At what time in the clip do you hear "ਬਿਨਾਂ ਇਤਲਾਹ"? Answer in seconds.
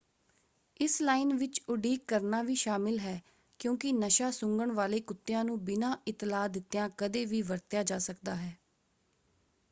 5.65-6.47